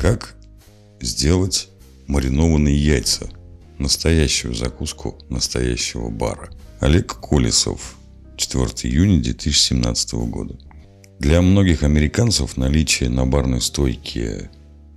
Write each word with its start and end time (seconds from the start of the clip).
Как 0.00 0.34
сделать 1.02 1.68
маринованные 2.06 2.74
яйца? 2.74 3.28
Настоящую 3.78 4.54
закуску 4.54 5.18
настоящего 5.28 6.08
бара. 6.08 6.48
Олег 6.80 7.20
Колесов. 7.20 7.96
4 8.38 8.64
июня 8.90 9.22
2017 9.22 10.14
года. 10.30 10.58
Для 11.18 11.42
многих 11.42 11.82
американцев 11.82 12.56
наличие 12.56 13.10
на 13.10 13.26
барной 13.26 13.60
стойке 13.60 14.50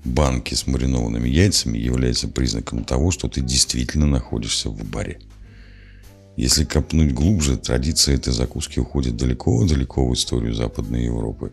банки 0.06 0.54
с 0.54 0.68
маринованными 0.68 1.28
яйцами 1.28 1.78
является 1.78 2.30
признаком 2.30 2.86
того, 2.86 3.12
что 3.12 3.28
ты 3.28 3.42
действительно 3.42 4.08
находишься 4.08 4.70
в 4.70 4.90
баре. 4.90 5.20
Если 6.38 6.64
копнуть 6.64 7.14
глубже, 7.14 7.58
традиция 7.58 8.16
этой 8.16 8.32
закуски 8.32 8.80
уходит 8.80 9.18
далеко-далеко 9.18 10.08
в 10.08 10.14
историю 10.14 10.56
Западной 10.56 11.04
Европы 11.04 11.52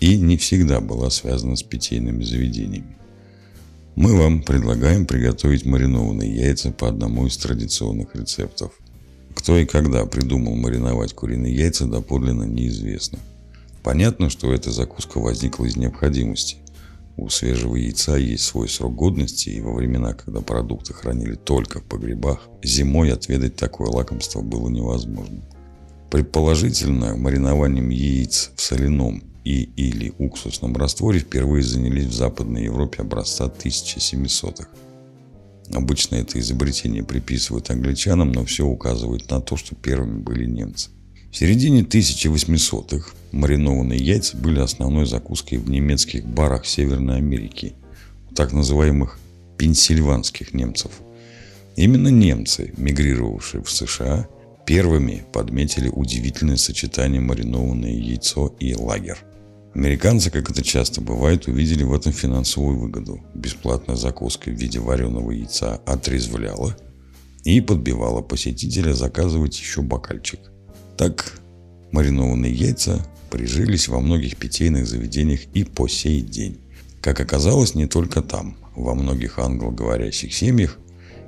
и 0.00 0.18
не 0.18 0.36
всегда 0.36 0.80
была 0.80 1.10
связана 1.10 1.56
с 1.56 1.62
питейными 1.62 2.22
заведениями. 2.24 2.96
Мы 3.96 4.16
вам 4.16 4.42
предлагаем 4.42 5.06
приготовить 5.06 5.64
маринованные 5.64 6.34
яйца 6.34 6.72
по 6.72 6.88
одному 6.88 7.26
из 7.26 7.36
традиционных 7.36 8.14
рецептов. 8.16 8.72
Кто 9.34 9.56
и 9.56 9.66
когда 9.66 10.04
придумал 10.06 10.56
мариновать 10.56 11.12
куриные 11.12 11.54
яйца, 11.54 11.86
доподлинно 11.86 12.44
неизвестно. 12.44 13.18
Понятно, 13.84 14.30
что 14.30 14.52
эта 14.52 14.72
закуска 14.72 15.18
возникла 15.18 15.66
из 15.66 15.76
необходимости. 15.76 16.56
У 17.16 17.28
свежего 17.28 17.76
яйца 17.76 18.16
есть 18.16 18.44
свой 18.44 18.68
срок 18.68 18.96
годности, 18.96 19.50
и 19.50 19.60
во 19.60 19.72
времена, 19.72 20.14
когда 20.14 20.40
продукты 20.40 20.92
хранили 20.92 21.34
только 21.34 21.80
в 21.80 21.84
погребах, 21.84 22.48
зимой 22.64 23.12
отведать 23.12 23.54
такое 23.54 23.88
лакомство 23.88 24.40
было 24.40 24.68
невозможно. 24.68 25.40
Предположительно, 26.10 27.16
маринованием 27.16 27.90
яиц 27.90 28.50
в 28.56 28.60
соляном 28.60 29.22
и 29.44 29.62
или 29.76 30.12
уксусном 30.18 30.74
растворе 30.76 31.20
впервые 31.20 31.62
занялись 31.62 32.06
в 32.06 32.14
Западной 32.14 32.64
Европе 32.64 33.02
образца 33.02 33.46
1700-х. 33.46 34.68
Обычно 35.72 36.16
это 36.16 36.38
изобретение 36.38 37.04
приписывают 37.04 37.70
англичанам, 37.70 38.32
но 38.32 38.44
все 38.44 38.66
указывает 38.66 39.30
на 39.30 39.40
то, 39.40 39.56
что 39.56 39.74
первыми 39.74 40.20
были 40.20 40.46
немцы. 40.46 40.90
В 41.30 41.36
середине 41.36 41.82
1800-х 41.82 43.12
маринованные 43.32 43.98
яйца 43.98 44.36
были 44.36 44.60
основной 44.60 45.06
закуской 45.06 45.58
в 45.58 45.68
немецких 45.68 46.24
барах 46.24 46.64
Северной 46.64 47.16
Америки, 47.16 47.74
у 48.30 48.34
так 48.34 48.52
называемых 48.52 49.18
пенсильванских 49.58 50.54
немцев. 50.54 50.92
Именно 51.76 52.08
немцы, 52.08 52.72
мигрировавшие 52.76 53.62
в 53.62 53.70
США, 53.70 54.28
первыми 54.64 55.24
подметили 55.32 55.88
удивительное 55.88 56.56
сочетание 56.56 57.20
маринованное 57.20 57.92
яйцо 57.92 58.54
и 58.60 58.74
лагерь. 58.74 59.18
Американцы, 59.74 60.30
как 60.30 60.50
это 60.50 60.62
часто 60.62 61.00
бывает, 61.00 61.48
увидели 61.48 61.82
в 61.82 61.92
этом 61.92 62.12
финансовую 62.12 62.78
выгоду. 62.78 63.20
Бесплатная 63.34 63.96
закуска 63.96 64.50
в 64.50 64.54
виде 64.54 64.78
вареного 64.78 65.32
яйца 65.32 65.80
отрезвляла 65.86 66.76
и 67.44 67.60
подбивала 67.60 68.22
посетителя 68.22 68.94
заказывать 68.94 69.58
еще 69.58 69.82
бокальчик– 69.82 70.40
так 70.96 71.40
маринованные 71.90 72.52
яйца 72.52 73.04
прижились 73.30 73.88
во 73.88 74.00
многих 74.00 74.36
питейных 74.36 74.86
заведениях 74.86 75.40
и 75.54 75.64
по 75.64 75.88
сей 75.88 76.20
день. 76.20 76.60
Как 77.00 77.20
оказалось, 77.20 77.74
не 77.74 77.86
только 77.86 78.22
там. 78.22 78.56
Во 78.76 78.94
многих 78.94 79.38
англоговорящих 79.38 80.32
семьях 80.34 80.78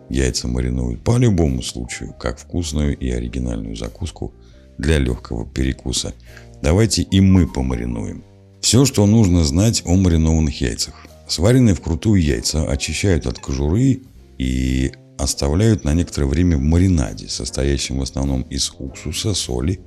яйца 0.09 0.49
маринуют 0.49 1.03
по 1.03 1.17
любому 1.19 1.63
случаю, 1.63 2.15
как 2.19 2.39
вкусную 2.39 2.97
и 2.97 3.11
оригинальную 3.11 3.77
закуску 3.77 4.33
для 4.79 4.99
легкого 4.99 5.47
перекуса. 5.47 6.15
Давайте 6.63 7.03
и 7.03 7.21
мы 7.21 7.47
помаринуем. 7.47 8.25
Все, 8.67 8.85
что 8.85 9.07
нужно 9.07 9.45
знать 9.45 9.83
о 9.85 9.95
маринованных 9.95 10.61
яйцах. 10.61 11.07
Сваренные 11.29 11.77
вкрутую 11.77 12.21
яйца 12.21 12.69
очищают 12.69 13.29
от 13.29 13.39
кожуры 13.39 14.01
и 14.39 14.91
оставляют 15.19 15.85
на 15.85 15.95
некоторое 15.95 16.27
время 16.27 16.57
в 16.57 16.63
маринаде, 16.63 17.29
состоящем 17.29 18.01
в 18.01 18.03
основном 18.03 18.43
из 18.43 18.73
уксуса, 18.77 19.35
соли 19.35 19.79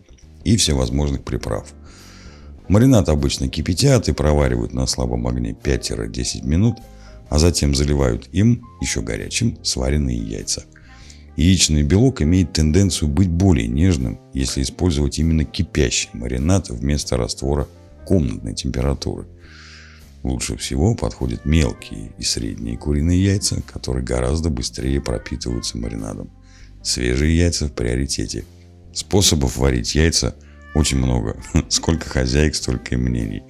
и 0.45 0.56
всевозможных 0.56 1.25
приправ. 1.25 1.73
Маринад 2.69 3.09
обычно 3.09 3.50
кипятят 3.50 4.07
и 4.07 4.13
проваривают 4.13 4.72
на 4.72 4.88
слабом 4.88 5.28
огне 5.28 5.51
5-10 5.62 6.47
минут, 6.47 6.78
а 7.29 7.38
затем 7.38 7.75
заливают 7.75 8.29
им, 8.31 8.66
еще 8.79 9.01
горячим, 9.01 9.57
сваренные 9.62 10.19
яйца. 10.19 10.63
Яичный 11.35 11.84
белок 11.84 12.22
имеет 12.22 12.53
тенденцию 12.53 13.09
быть 13.09 13.28
более 13.28 13.68
нежным, 13.68 14.22
если 14.34 14.62
использовать 14.62 15.19
именно 15.19 15.44
кипящий 15.44 16.12
маринад 16.13 16.69
вместо 16.69 17.18
раствора 17.18 17.68
комнатной 18.09 18.55
температуры– 18.55 19.27
Лучше 20.23 20.57
всего 20.57 20.95
подходят 20.95 21.45
мелкие 21.45 22.11
и 22.17 22.23
средние 22.23 22.77
куриные 22.77 23.23
яйца, 23.23 23.61
которые 23.61 24.03
гораздо 24.03 24.49
быстрее 24.49 24.99
пропитываются 25.01 25.77
маринадом. 25.77 26.29
Свежие 26.83 27.37
яйца 27.37 27.67
в 27.67 27.73
приоритете. 27.73 28.43
Способов 28.93 29.55
варить 29.55 29.95
яйца 29.95 30.35
очень 30.75 30.97
много. 30.97 31.41
Сколько 31.69 32.09
хозяек, 32.09 32.55
столько 32.55 32.95
и 32.95 32.97
мнений. 32.97 33.43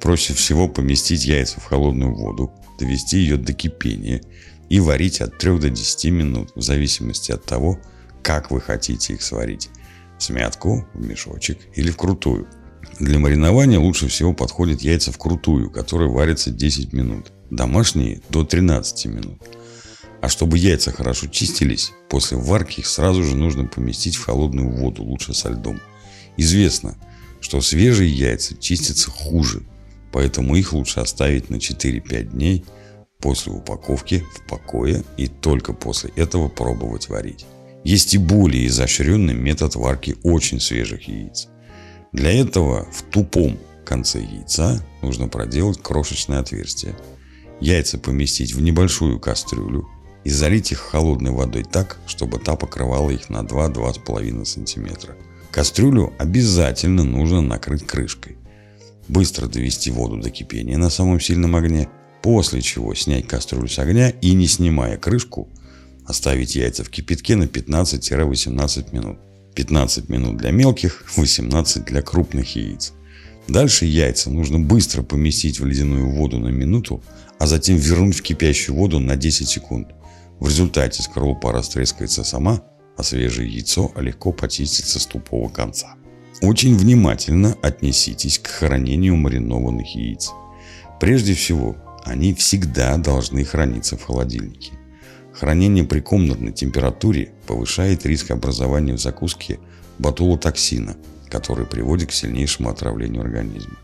Проще 0.00 0.34
всего 0.34 0.68
поместить 0.68 1.24
яйца 1.24 1.60
в 1.60 1.66
холодную 1.66 2.12
воду, 2.12 2.50
довести 2.80 3.18
ее 3.18 3.36
до 3.36 3.52
кипения 3.52 4.22
и 4.68 4.80
варить 4.80 5.20
от 5.20 5.38
3 5.38 5.60
до 5.60 5.70
10 5.70 6.04
минут, 6.10 6.50
в 6.56 6.62
зависимости 6.62 7.30
от 7.30 7.44
того, 7.44 7.78
как 8.22 8.50
вы 8.50 8.60
хотите 8.60 9.12
их 9.14 9.22
сварить. 9.22 9.70
В 10.18 10.22
смятку, 10.24 10.84
в 10.94 11.06
мешочек 11.06 11.58
или 11.76 11.92
в 11.92 11.96
крутую– 11.96 12.48
для 13.02 13.18
маринования 13.18 13.80
лучше 13.80 14.06
всего 14.06 14.32
подходят 14.32 14.82
яйца 14.82 15.10
вкрутую, 15.10 15.70
которые 15.70 16.08
варятся 16.08 16.52
10 16.52 16.92
минут. 16.92 17.32
Домашние 17.50 18.20
до 18.30 18.44
13 18.44 19.06
минут. 19.06 19.42
А 20.20 20.28
чтобы 20.28 20.56
яйца 20.56 20.92
хорошо 20.92 21.26
чистились, 21.26 21.92
после 22.08 22.36
варки 22.36 22.78
их 22.78 22.86
сразу 22.86 23.24
же 23.24 23.34
нужно 23.34 23.66
поместить 23.66 24.14
в 24.14 24.24
холодную 24.24 24.70
воду, 24.70 25.02
лучше 25.02 25.34
со 25.34 25.48
льдом. 25.50 25.80
Известно, 26.36 26.96
что 27.40 27.60
свежие 27.60 28.08
яйца 28.08 28.56
чистятся 28.56 29.10
хуже, 29.10 29.64
поэтому 30.12 30.54
их 30.54 30.72
лучше 30.72 31.00
оставить 31.00 31.50
на 31.50 31.56
4-5 31.56 32.22
дней 32.30 32.64
после 33.18 33.52
упаковки 33.52 34.24
в 34.32 34.48
покое 34.48 35.02
и 35.16 35.26
только 35.26 35.72
после 35.72 36.10
этого 36.14 36.48
пробовать 36.48 37.08
варить. 37.08 37.46
Есть 37.82 38.14
и 38.14 38.18
более 38.18 38.68
изощренный 38.68 39.34
метод 39.34 39.74
варки 39.74 40.14
очень 40.22 40.60
свежих 40.60 41.08
яиц. 41.08 41.48
Для 42.12 42.30
этого 42.32 42.86
в 42.92 43.02
тупом 43.02 43.58
конце 43.86 44.20
яйца 44.20 44.84
нужно 45.00 45.28
проделать 45.28 45.82
крошечное 45.82 46.40
отверстие. 46.40 46.94
Яйца 47.60 47.98
поместить 47.98 48.54
в 48.54 48.60
небольшую 48.60 49.18
кастрюлю 49.18 49.88
и 50.24 50.30
залить 50.30 50.72
их 50.72 50.78
холодной 50.78 51.30
водой 51.30 51.64
так, 51.64 51.98
чтобы 52.06 52.38
та 52.38 52.56
покрывала 52.56 53.10
их 53.10 53.30
на 53.30 53.40
2-2,5 53.42 54.44
см. 54.44 55.16
Кастрюлю 55.50 56.12
обязательно 56.18 57.02
нужно 57.04 57.40
накрыть 57.40 57.86
крышкой. 57.86 58.36
Быстро 59.08 59.46
довести 59.46 59.90
воду 59.90 60.16
до 60.16 60.30
кипения 60.30 60.78
на 60.78 60.90
самом 60.90 61.18
сильном 61.20 61.56
огне, 61.56 61.88
после 62.22 62.62
чего 62.62 62.94
снять 62.94 63.26
кастрюлю 63.26 63.68
с 63.68 63.78
огня 63.78 64.10
и 64.10 64.32
не 64.32 64.46
снимая 64.46 64.96
крышку, 64.96 65.48
оставить 66.06 66.56
яйца 66.56 66.84
в 66.84 66.90
кипятке 66.90 67.36
на 67.36 67.44
15-18 67.44 68.94
минут. 68.94 69.18
15 69.54 70.08
минут 70.08 70.36
для 70.36 70.50
мелких, 70.50 71.04
18 71.16 71.84
для 71.84 72.02
крупных 72.02 72.56
яиц. 72.56 72.92
Дальше 73.48 73.86
яйца 73.86 74.30
нужно 74.30 74.58
быстро 74.58 75.02
поместить 75.02 75.60
в 75.60 75.66
ледяную 75.66 76.08
воду 76.08 76.38
на 76.38 76.48
минуту, 76.48 77.02
а 77.38 77.46
затем 77.46 77.76
вернуть 77.76 78.16
в 78.16 78.22
кипящую 78.22 78.76
воду 78.76 79.00
на 79.00 79.16
10 79.16 79.48
секунд. 79.48 79.88
В 80.38 80.48
результате 80.48 81.02
скорлупа 81.02 81.52
растрескается 81.52 82.24
сама, 82.24 82.62
а 82.96 83.02
свежее 83.02 83.52
яйцо 83.52 83.92
легко 83.96 84.32
почистится 84.32 85.00
с 85.00 85.06
тупого 85.06 85.48
конца. 85.48 85.94
Очень 86.40 86.76
внимательно 86.76 87.56
отнеситесь 87.62 88.38
к 88.38 88.48
хранению 88.48 89.16
маринованных 89.16 89.94
яиц. 89.94 90.30
Прежде 91.00 91.34
всего, 91.34 91.76
они 92.04 92.34
всегда 92.34 92.96
должны 92.96 93.44
храниться 93.44 93.96
в 93.96 94.02
холодильнике. 94.02 94.72
Хранение 95.34 95.84
при 95.84 96.00
комнатной 96.00 96.52
температуре 96.52 97.30
повышает 97.46 98.06
риск 98.06 98.30
образования 98.30 98.94
в 98.94 99.00
закуске 99.00 99.58
ботулотоксина, 99.98 100.96
который 101.28 101.66
приводит 101.66 102.10
к 102.10 102.12
сильнейшему 102.12 102.68
отравлению 102.68 103.22
организма. 103.22 103.78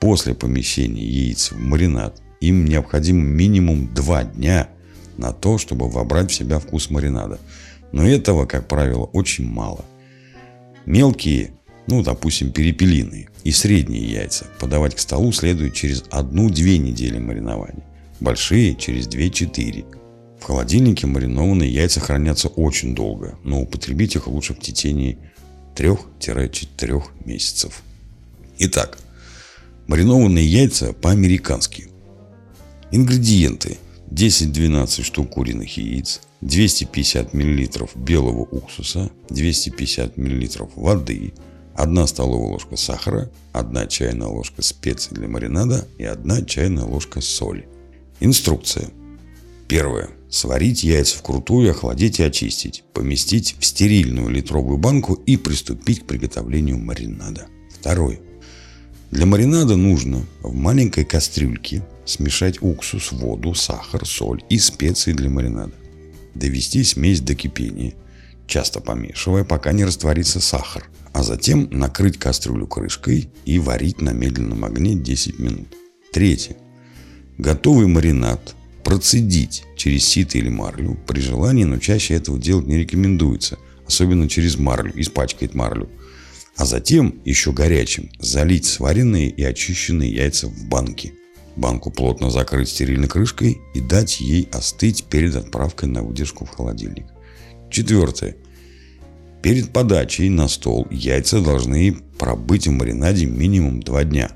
После 0.00 0.34
помещения 0.34 1.04
яиц 1.04 1.52
в 1.52 1.58
маринад 1.58 2.20
им 2.40 2.66
необходимо 2.66 3.22
минимум 3.22 3.92
2 3.94 4.24
дня 4.24 4.68
на 5.16 5.32
то, 5.32 5.56
чтобы 5.56 5.88
вобрать 5.88 6.30
в 6.30 6.34
себя 6.34 6.58
вкус 6.58 6.90
маринада. 6.90 7.38
Но 7.92 8.06
этого, 8.06 8.44
как 8.44 8.68
правило, 8.68 9.04
очень 9.04 9.48
мало. 9.48 9.84
Мелкие, 10.84 11.52
ну, 11.86 12.02
допустим, 12.02 12.52
перепелиные 12.52 13.28
и 13.44 13.52
средние 13.52 14.10
яйца 14.10 14.46
подавать 14.58 14.94
к 14.94 14.98
столу 14.98 15.32
следует 15.32 15.72
через 15.72 16.02
1-2 16.02 16.76
недели 16.76 17.18
маринования. 17.18 17.84
Большие 18.20 18.74
через 18.74 19.08
2-4 19.08 19.84
в 20.44 20.46
холодильнике 20.46 21.06
маринованные 21.06 21.72
яйца 21.72 22.00
хранятся 22.00 22.48
очень 22.48 22.94
долго, 22.94 23.38
но 23.44 23.62
употребить 23.62 24.14
их 24.14 24.26
лучше 24.26 24.52
в 24.52 24.60
течение 24.60 25.16
3-4 25.74 27.02
месяцев. 27.24 27.80
Итак, 28.58 28.98
маринованные 29.86 30.46
яйца 30.46 30.92
по-американски. 30.92 31.88
Ингредиенты. 32.90 33.78
10-12 34.10 35.02
штук 35.02 35.30
куриных 35.30 35.78
яиц, 35.78 36.20
250 36.42 37.32
мл 37.32 37.88
белого 37.94 38.42
уксуса, 38.42 39.10
250 39.30 40.18
мл 40.18 40.70
воды, 40.76 41.32
1 41.74 42.06
столовая 42.06 42.52
ложка 42.52 42.76
сахара, 42.76 43.30
1 43.54 43.88
чайная 43.88 44.28
ложка 44.28 44.60
специй 44.60 45.16
для 45.16 45.26
маринада 45.26 45.88
и 45.96 46.04
1 46.04 46.44
чайная 46.44 46.84
ложка 46.84 47.22
соли. 47.22 47.66
Инструкция. 48.20 48.90
Первое. 49.68 50.10
Сварить 50.30 50.84
яйца 50.84 51.16
вкрутую, 51.18 51.70
охладить 51.70 52.20
и 52.20 52.22
очистить. 52.22 52.84
Поместить 52.92 53.56
в 53.58 53.64
стерильную 53.64 54.28
литровую 54.28 54.78
банку 54.78 55.14
и 55.14 55.36
приступить 55.36 56.00
к 56.00 56.06
приготовлению 56.06 56.78
маринада. 56.78 57.46
Второе. 57.70 58.20
Для 59.10 59.26
маринада 59.26 59.76
нужно 59.76 60.24
в 60.42 60.54
маленькой 60.54 61.04
кастрюльке 61.04 61.86
смешать 62.04 62.60
уксус, 62.60 63.12
воду, 63.12 63.54
сахар, 63.54 64.04
соль 64.04 64.42
и 64.48 64.58
специи 64.58 65.12
для 65.12 65.30
маринада. 65.30 65.72
Довести 66.34 66.82
смесь 66.82 67.20
до 67.20 67.34
кипения, 67.34 67.94
часто 68.46 68.80
помешивая, 68.80 69.44
пока 69.44 69.72
не 69.72 69.84
растворится 69.84 70.40
сахар, 70.40 70.90
а 71.12 71.22
затем 71.22 71.68
накрыть 71.70 72.18
кастрюлю 72.18 72.66
крышкой 72.66 73.30
и 73.44 73.58
варить 73.60 74.00
на 74.00 74.10
медленном 74.10 74.64
огне 74.64 74.96
10 74.96 75.38
минут. 75.38 75.68
Третье. 76.12 76.56
Готовый 77.38 77.86
маринад 77.86 78.56
процедить 78.84 79.64
через 79.76 80.04
сито 80.04 80.38
или 80.38 80.48
марлю. 80.48 80.98
При 81.06 81.20
желании, 81.20 81.64
но 81.64 81.78
чаще 81.78 82.14
этого 82.14 82.38
делать 82.38 82.66
не 82.66 82.78
рекомендуется, 82.78 83.58
особенно 83.86 84.28
через 84.28 84.58
марлю, 84.58 84.92
испачкает 84.94 85.54
марлю. 85.54 85.88
А 86.56 86.64
затем, 86.66 87.20
еще 87.24 87.52
горячим, 87.52 88.10
залить 88.20 88.64
сваренные 88.64 89.28
и 89.28 89.42
очищенные 89.42 90.14
яйца 90.14 90.46
в 90.46 90.64
банки. 90.66 91.14
Банку 91.56 91.90
плотно 91.90 92.30
закрыть 92.30 92.68
стерильной 92.68 93.08
крышкой 93.08 93.58
и 93.74 93.80
дать 93.80 94.20
ей 94.20 94.48
остыть 94.52 95.04
перед 95.04 95.34
отправкой 95.34 95.88
на 95.88 96.02
выдержку 96.02 96.44
в 96.44 96.50
холодильник. 96.50 97.06
Четвертое. 97.70 98.36
Перед 99.42 99.72
подачей 99.72 100.28
на 100.28 100.48
стол 100.48 100.86
яйца 100.90 101.40
должны 101.40 101.96
пробыть 102.18 102.66
в 102.66 102.70
маринаде 102.70 103.26
минимум 103.26 103.82
2 103.82 104.04
дня. 104.04 104.30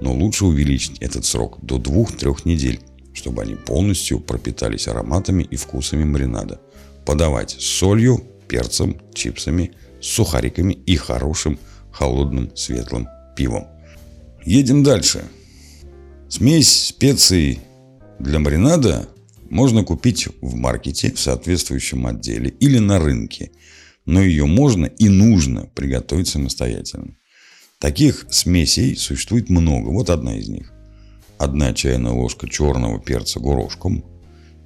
Но 0.00 0.14
лучше 0.14 0.44
увеличить 0.44 0.98
этот 1.00 1.24
срок 1.24 1.58
до 1.62 1.78
2-3 1.78 2.42
недель, 2.44 2.80
чтобы 3.16 3.42
они 3.42 3.54
полностью 3.54 4.20
пропитались 4.20 4.88
ароматами 4.88 5.42
и 5.42 5.56
вкусами 5.56 6.04
маринада. 6.04 6.60
Подавать 7.06 7.52
с 7.52 7.64
солью, 7.64 8.18
перцем, 8.46 9.00
чипсами, 9.14 9.72
сухариками 10.00 10.74
и 10.74 10.96
хорошим 10.96 11.58
холодным 11.90 12.54
светлым 12.54 13.08
пивом. 13.34 13.66
Едем 14.44 14.82
дальше. 14.82 15.24
Смесь 16.28 16.88
специй 16.88 17.60
для 18.18 18.38
маринада 18.38 19.08
можно 19.48 19.82
купить 19.82 20.28
в 20.42 20.54
маркете 20.54 21.12
в 21.12 21.18
соответствующем 21.18 22.06
отделе 22.06 22.50
или 22.60 22.78
на 22.78 22.98
рынке, 22.98 23.50
но 24.04 24.20
ее 24.22 24.44
можно 24.44 24.86
и 24.86 25.08
нужно 25.08 25.70
приготовить 25.74 26.28
самостоятельно. 26.28 27.16
Таких 27.78 28.26
смесей 28.30 28.94
существует 28.96 29.48
много. 29.48 29.88
Вот 29.88 30.10
одна 30.10 30.36
из 30.36 30.48
них. 30.48 30.75
Одна 31.38 31.74
чайная 31.74 32.12
ложка 32.12 32.48
черного 32.48 32.98
перца 32.98 33.40
горошком, 33.40 34.04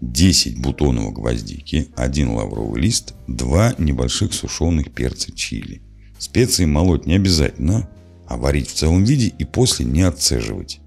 10 0.01 0.61
бутонов 0.61 1.13
гвоздики, 1.13 1.89
один 1.97 2.31
лавровый 2.31 2.81
лист, 2.81 3.15
два 3.27 3.75
небольших 3.77 4.33
сушеных 4.33 4.93
перца 4.93 5.33
чили. 5.33 5.83
Специи 6.19 6.65
молоть 6.65 7.07
не 7.07 7.17
обязательно, 7.17 7.91
а 8.27 8.37
варить 8.37 8.69
в 8.69 8.75
целом 8.75 9.05
виде 9.05 9.27
и 9.27 9.45
после 9.45 9.85
не 9.85 10.03
отцеживать. 10.03 10.81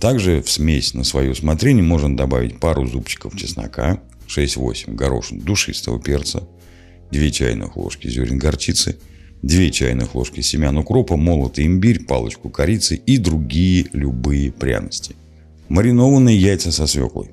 Также 0.00 0.42
в 0.42 0.50
смесь 0.50 0.94
на 0.94 1.04
свое 1.04 1.30
усмотрение 1.30 1.84
можно 1.84 2.14
добавить 2.16 2.58
пару 2.58 2.86
зубчиков 2.86 3.36
чеснока, 3.36 4.00
6-8 4.26 4.94
горошин 4.94 5.38
душистого 5.38 6.00
перца, 6.00 6.48
2 7.12 7.30
чайных 7.30 7.76
ложки 7.76 8.08
зерен 8.08 8.38
горчицы, 8.38 8.98
2 9.46 9.70
чайных 9.70 10.14
ложки 10.14 10.40
семян 10.40 10.78
укропа, 10.78 11.16
молотый 11.16 11.66
имбирь, 11.66 12.04
палочку 12.04 12.48
корицы 12.48 12.96
и 12.96 13.18
другие 13.18 13.88
любые 13.92 14.50
пряности. 14.50 15.16
Маринованные 15.68 16.36
яйца 16.36 16.72
со 16.72 16.86
свеклой. 16.86 17.30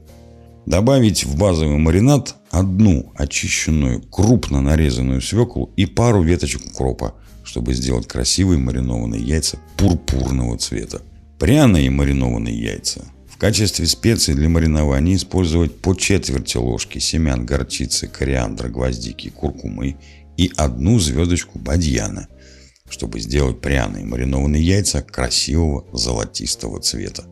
Добавить 0.65 1.23
в 1.23 1.37
базовый 1.37 1.77
маринад 1.77 2.35
одну 2.49 3.13
очищенную 3.15 4.01
крупно 4.01 4.61
нарезанную 4.61 5.21
свеклу 5.21 5.71
и 5.77 5.85
пару 5.85 6.21
веточек 6.21 6.65
укропа, 6.65 7.15
чтобы 7.43 7.73
сделать 7.73 8.07
красивые 8.07 8.59
маринованные 8.59 9.21
яйца 9.21 9.57
пурпурного 9.77 10.57
цвета. 10.57 11.01
Пряные 11.39 11.89
маринованные 11.89 12.61
яйца. 12.61 13.05
В 13.29 13.37
качестве 13.37 13.87
специй 13.87 14.35
для 14.35 14.49
маринования 14.49 15.15
использовать 15.15 15.79
по 15.79 15.95
четверти 15.95 16.57
ложки 16.57 16.99
семян 16.99 17.45
горчицы, 17.45 18.07
кориандра, 18.07 18.67
гвоздики, 18.67 19.29
куркумы 19.29 19.95
и 20.37 20.51
одну 20.55 20.99
звездочку 20.99 21.59
бадьяна, 21.59 22.27
чтобы 22.89 23.19
сделать 23.19 23.61
пряные 23.61 24.05
маринованные 24.05 24.63
яйца 24.63 25.01
красивого 25.01 25.85
золотистого 25.93 26.79
цвета. 26.79 27.25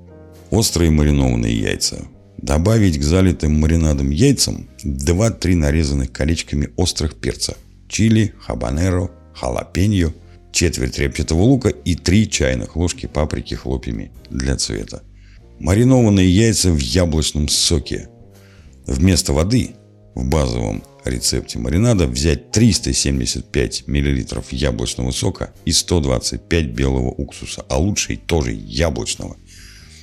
Острые 0.52 0.92
маринованные 0.92 1.58
яйца. 1.60 2.08
Добавить 2.38 2.98
к 2.98 3.04
залитым 3.04 3.60
маринадом 3.60 4.10
яйцам 4.10 4.70
2-3 4.84 5.56
нарезанных 5.56 6.12
колечками 6.12 6.70
острых 6.78 7.16
перца. 7.16 7.56
Чили, 7.90 8.34
хабанеро, 8.40 9.12
халапеньо– 9.34 10.14
четверть 10.52 10.98
репчатого 10.98 11.42
лука 11.42 11.70
и 11.70 11.96
3 11.96 12.30
чайных 12.30 12.76
ложки 12.76 13.06
паприки 13.06 13.54
хлопьями 13.54 14.12
для 14.30 14.56
цвета. 14.56 15.04
Маринованные 15.60 16.30
яйца 16.30 16.72
в 16.72 16.80
яблочном 16.80 17.50
соке. 17.50 18.10
Вместо 18.86 19.34
воды 19.34 19.72
в 20.16 20.28
базовом 20.28 20.84
рецепте 21.06 21.60
маринада 21.60 22.08
взять 22.08 22.52
375 22.52 23.88
мл 23.88 24.44
яблочного 24.52 25.12
сока 25.12 25.54
и 25.66 25.72
125 25.72 26.66
белого 26.68 27.10
уксуса, 27.10 27.66
а 27.70 27.78
лучше 27.78 28.18
тоже 28.18 28.52
яблочного. 28.52 29.38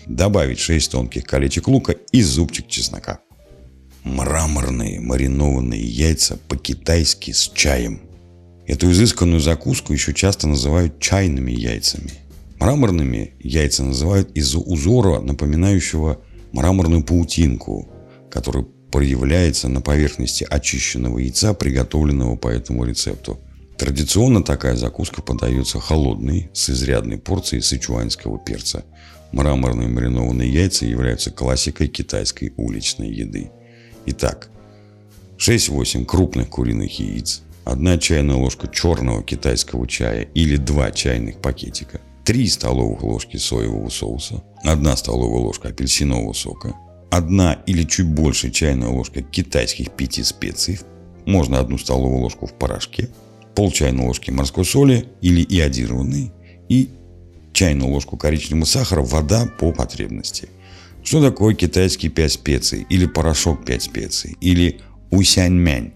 Добавить 0.06 0.58
6 0.60 0.90
тонких 0.90 1.24
колечек 1.24 1.68
лука 1.68 1.94
и 2.12 2.22
зубчик 2.22 2.68
чеснока. 2.68 3.20
Мраморные 4.04 5.00
маринованные 5.00 5.82
яйца 5.82 6.38
по-китайски 6.48 7.32
с 7.32 7.50
чаем. 7.52 8.02
Эту 8.66 8.90
изысканную 8.90 9.40
закуску 9.40 9.92
еще 9.92 10.14
часто 10.14 10.46
называют 10.46 11.00
чайными 11.00 11.50
яйцами. 11.52 12.12
Мраморными 12.58 13.34
яйца 13.40 13.84
называют 13.84 14.30
из-за 14.36 14.58
узора, 14.58 15.20
напоминающего 15.20 16.20
мраморную 16.52 17.04
паутинку, 17.04 17.88
который 18.30 18.66
проявляется 18.90 19.68
на 19.68 19.80
поверхности 19.80 20.46
очищенного 20.48 21.18
яйца, 21.18 21.54
приготовленного 21.54 22.36
по 22.36 22.48
этому 22.48 22.84
рецепту. 22.84 23.38
Традиционно 23.76 24.42
такая 24.42 24.76
закуска 24.76 25.20
подается 25.20 25.80
холодной, 25.80 26.50
с 26.54 26.70
изрядной 26.70 27.18
порцией 27.18 27.62
сычуанского 27.62 28.38
перца. 28.38 28.84
Мраморные 29.32 29.88
маринованные 29.88 30.50
яйца 30.50 30.86
являются 30.86 31.30
классикой 31.30 31.88
китайской 31.88 32.54
уличной 32.56 33.10
еды. 33.12 33.50
Итак, 34.06 34.48
6-8 35.38 36.06
крупных 36.06 36.48
куриных 36.48 36.98
яиц, 36.98 37.42
1 37.64 37.98
чайная 37.98 38.36
ложка 38.36 38.68
черного 38.68 39.22
китайского 39.22 39.86
чая 39.86 40.22
или 40.22 40.56
2 40.56 40.90
чайных 40.92 41.42
пакетика, 41.42 42.00
3 42.24 42.48
столовых 42.48 43.02
ложки 43.02 43.36
соевого 43.36 43.88
соуса, 43.90 44.42
1 44.62 44.96
столовая 44.96 45.40
ложка 45.40 45.68
апельсинового 45.68 46.32
сока, 46.32 46.74
1 47.10 47.40
или 47.66 47.84
чуть 47.84 48.06
больше 48.06 48.50
чайная 48.50 48.88
ложка 48.88 49.22
китайских 49.22 49.90
пяти 49.92 50.22
специй, 50.22 50.80
можно 51.24 51.60
1 51.60 51.78
столовую 51.78 52.20
ложку 52.20 52.46
в 52.46 52.54
порошке, 52.54 53.08
пол 53.54 53.70
чайной 53.72 54.06
ложки 54.06 54.30
морской 54.30 54.64
соли 54.64 55.08
или 55.20 55.42
иодированной 55.42 56.32
и 56.68 56.90
чайную 57.52 57.90
ложку 57.90 58.16
коричневого 58.16 58.66
сахара, 58.66 59.02
вода 59.02 59.46
по 59.58 59.72
потребности. 59.72 60.48
Что 61.02 61.22
такое 61.22 61.54
китайский 61.54 62.08
5 62.08 62.32
специй 62.32 62.86
или 62.90 63.06
порошок 63.06 63.64
5 63.64 63.82
специй 63.82 64.36
или 64.40 64.80
усяньмянь? 65.10 65.92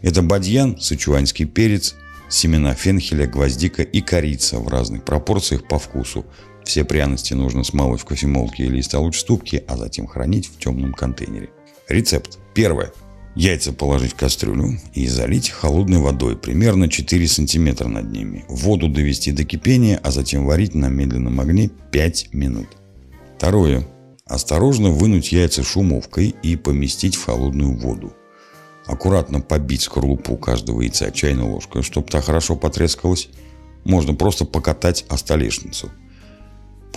Это 0.00 0.22
бадьян, 0.22 0.80
сычуанский 0.80 1.44
перец, 1.44 1.94
семена 2.28 2.74
фенхеля, 2.74 3.26
гвоздика 3.26 3.82
и 3.82 4.00
корица 4.00 4.58
в 4.58 4.68
разных 4.68 5.04
пропорциях 5.04 5.66
по 5.66 5.78
вкусу. 5.78 6.24
Все 6.68 6.84
пряности 6.84 7.32
нужно 7.32 7.64
смалывать 7.64 8.02
в 8.02 8.04
кофемолке 8.04 8.64
или 8.66 8.82
столочной 8.82 9.20
ступке, 9.20 9.64
а 9.66 9.78
затем 9.78 10.06
хранить 10.06 10.48
в 10.48 10.58
темном 10.58 10.92
контейнере. 10.92 11.48
Рецепт. 11.88 12.38
Первое. 12.52 12.92
Яйца 13.34 13.72
положить 13.72 14.12
в 14.12 14.16
кастрюлю 14.16 14.78
и 14.92 15.06
залить 15.06 15.48
холодной 15.48 15.98
водой, 15.98 16.36
примерно 16.36 16.90
4 16.90 17.26
см 17.26 17.88
над 17.88 18.12
ними. 18.12 18.44
Воду 18.48 18.90
довести 18.90 19.32
до 19.32 19.44
кипения, 19.44 19.98
а 20.02 20.10
затем 20.10 20.44
варить 20.44 20.74
на 20.74 20.90
медленном 20.90 21.40
огне 21.40 21.70
5 21.90 22.34
минут. 22.34 22.68
Второе. 23.38 23.88
Осторожно 24.26 24.90
вынуть 24.90 25.32
яйца 25.32 25.62
шумовкой 25.62 26.34
и 26.42 26.56
поместить 26.56 27.16
в 27.16 27.24
холодную 27.24 27.78
воду 27.78 28.12
аккуратно 28.84 29.40
побить 29.40 29.82
скорлупу 29.82 30.36
каждого 30.36 30.82
яйца 30.82 31.10
чайной 31.12 31.44
ложкой, 31.44 31.82
чтобы 31.82 32.08
та 32.08 32.20
хорошо 32.20 32.56
потрескалась. 32.56 33.28
Можно 33.84 34.14
просто 34.14 34.44
покатать 34.44 35.06
о 35.08 35.16
столешницу. 35.16 35.90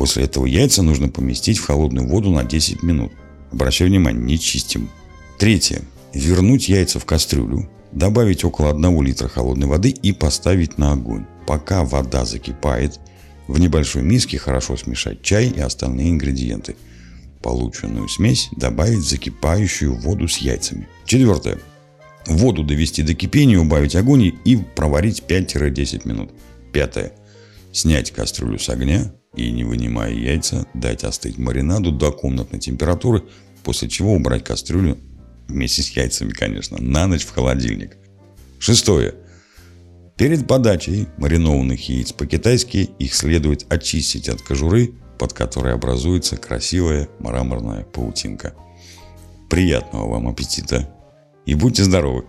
После 0.01 0.23
этого 0.23 0.47
яйца 0.47 0.81
нужно 0.81 1.09
поместить 1.09 1.59
в 1.59 1.65
холодную 1.67 2.07
воду 2.07 2.31
на 2.31 2.43
10 2.43 2.81
минут. 2.81 3.11
Обращаю 3.51 3.91
внимание, 3.91 4.23
не 4.23 4.39
чистим. 4.39 4.89
Третье. 5.37 5.83
Вернуть 6.11 6.69
яйца 6.69 6.99
в 6.99 7.05
кастрюлю, 7.05 7.69
добавить 7.91 8.43
около 8.43 8.71
1 8.71 9.01
литра 9.03 9.27
холодной 9.27 9.67
воды 9.67 9.89
и 9.89 10.11
поставить 10.11 10.79
на 10.79 10.93
огонь. 10.93 11.27
Пока 11.45 11.83
вода 11.83 12.25
закипает, 12.25 12.99
в 13.47 13.59
небольшой 13.59 14.01
миске 14.01 14.39
хорошо 14.39 14.75
смешать 14.75 15.21
чай 15.21 15.49
и 15.49 15.59
остальные 15.59 16.09
ингредиенты. 16.09 16.77
Полученную 17.43 18.09
смесь 18.09 18.49
добавить 18.57 19.05
в 19.05 19.07
закипающую 19.07 19.93
воду 19.93 20.27
с 20.27 20.37
яйцами. 20.37 20.87
Четвертое. 21.05 21.59
Воду 22.25 22.63
довести 22.63 23.03
до 23.03 23.13
кипения, 23.13 23.59
убавить 23.59 23.95
огонь 23.95 24.33
и 24.45 24.57
проварить 24.57 25.21
5-10 25.27 26.07
минут. 26.07 26.31
Пятое. 26.73 27.11
Снять 27.71 28.09
кастрюлю 28.09 28.57
с 28.57 28.67
огня 28.67 29.13
и, 29.35 29.51
не 29.51 29.63
вынимая 29.63 30.11
яйца, 30.11 30.65
дать 30.73 31.03
остыть 31.03 31.37
маринаду 31.37 31.91
до 31.91 32.11
комнатной 32.11 32.59
температуры, 32.59 33.23
после 33.63 33.89
чего 33.89 34.13
убрать 34.13 34.43
кастрюлю 34.43 34.97
вместе 35.47 35.81
с 35.81 35.89
яйцами, 35.89 36.31
конечно, 36.31 36.77
на 36.81 37.07
ночь 37.07 37.25
в 37.25 37.31
холодильник. 37.31 37.97
Шестое. 38.59 39.15
Перед 40.17 40.47
подачей 40.47 41.07
маринованных 41.17 41.89
яиц 41.89 42.11
по-китайски 42.11 42.89
их 42.99 43.15
следует 43.15 43.65
очистить 43.71 44.29
от 44.29 44.41
кожуры, 44.41 44.93
под 45.17 45.33
которой 45.33 45.73
образуется 45.73 46.37
красивая 46.37 47.07
мраморная 47.19 47.83
паутинка. 47.85 48.53
Приятного 49.49 50.09
вам 50.09 50.27
аппетита 50.27 50.89
и 51.45 51.55
будьте 51.55 51.83
здоровы! 51.83 52.25